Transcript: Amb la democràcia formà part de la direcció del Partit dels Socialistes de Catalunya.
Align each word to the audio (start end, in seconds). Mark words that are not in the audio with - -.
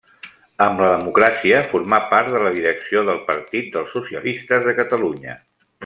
Amb 0.65 0.79
la 0.83 0.87
democràcia 0.93 1.59
formà 1.73 1.99
part 2.13 2.33
de 2.37 2.41
la 2.45 2.53
direcció 2.57 3.05
del 3.11 3.21
Partit 3.31 3.69
dels 3.77 3.95
Socialistes 3.99 4.67
de 4.71 4.75
Catalunya. 4.81 5.39